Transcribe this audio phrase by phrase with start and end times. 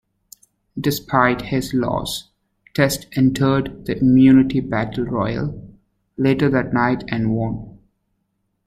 [0.79, 2.31] Despite his loss,
[2.73, 5.75] Test entered the Immunity Battle Royal
[6.17, 7.77] later that night and won.